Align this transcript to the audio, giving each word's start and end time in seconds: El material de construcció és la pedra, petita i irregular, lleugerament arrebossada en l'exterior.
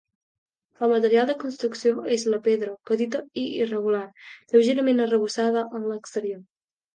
El 0.85 0.93
material 0.93 1.27
de 1.31 1.35
construcció 1.43 1.93
és 2.15 2.25
la 2.35 2.39
pedra, 2.47 2.73
petita 2.93 3.21
i 3.43 3.43
irregular, 3.67 4.01
lleugerament 4.55 5.05
arrebossada 5.07 5.65
en 5.81 5.87
l'exterior. 5.93 6.43